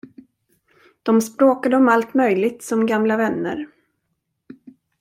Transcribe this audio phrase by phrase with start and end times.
[1.03, 3.67] De språkade om allt möjligt som gamla vänner.